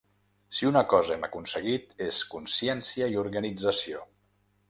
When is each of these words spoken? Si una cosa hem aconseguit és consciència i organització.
Si 0.59 0.67
una 0.69 0.81
cosa 0.93 1.11
hem 1.15 1.27
aconseguit 1.27 1.93
és 2.07 2.17
consciència 2.33 3.13
i 3.17 3.21
organització. 3.27 4.01